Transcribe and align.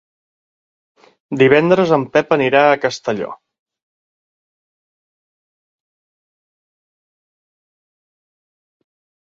Divendres 1.41 1.91
en 1.97 2.05
Pep 2.15 2.33
anirà 2.37 2.63
a 2.67 2.79
Castelló. 2.85 3.29